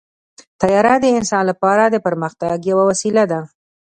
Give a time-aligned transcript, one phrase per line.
[0.61, 3.41] طیاره د انسان لپاره د پرمختګ یوه وسیله ده.